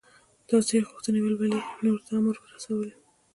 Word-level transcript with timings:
د 0.47 0.49
ازادۍ 0.59 0.79
غوښتنې 0.89 1.19
ولولې 1.21 1.57
یې 1.61 1.67
نورو 1.83 2.01
ته 2.07 2.11
هم 2.17 2.25
ور 2.27 2.37
ورسولې. 2.41 2.93